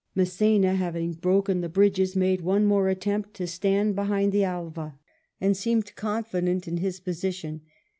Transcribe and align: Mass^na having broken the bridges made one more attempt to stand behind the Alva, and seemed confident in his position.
Mass^na 0.17 0.75
having 0.77 1.13
broken 1.13 1.61
the 1.61 1.69
bridges 1.69 2.15
made 2.15 2.41
one 2.41 2.65
more 2.65 2.89
attempt 2.89 3.35
to 3.35 3.45
stand 3.45 3.93
behind 3.95 4.31
the 4.31 4.43
Alva, 4.43 4.95
and 5.39 5.55
seemed 5.55 5.95
confident 5.95 6.67
in 6.67 6.77
his 6.77 6.99
position. 6.99 7.61